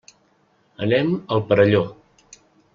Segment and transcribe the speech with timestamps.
[0.87, 1.85] Anem al Perelló.